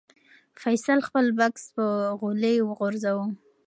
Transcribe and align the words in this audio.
فیصل 0.61 0.99
خپل 1.07 1.25
بکس 1.37 1.63
په 1.75 1.85
غولي 2.19 2.55
وغورځاوه. 2.63 3.25